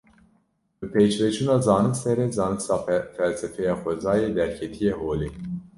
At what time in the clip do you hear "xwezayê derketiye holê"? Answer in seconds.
3.81-5.29